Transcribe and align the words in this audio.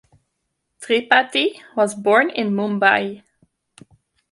Tripathi 0.81 1.61
was 1.75 1.93
born 1.93 2.31
in 2.31 2.49
Mumbai. 2.55 3.21